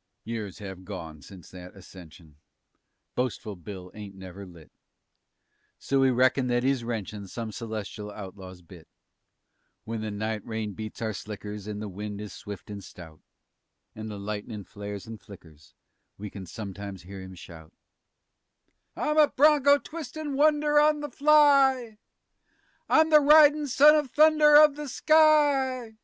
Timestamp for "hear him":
17.02-17.34